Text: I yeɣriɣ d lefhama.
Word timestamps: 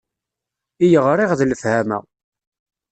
I 0.83 0.85
yeɣriɣ 0.87 1.31
d 1.39 1.41
lefhama. 1.49 1.99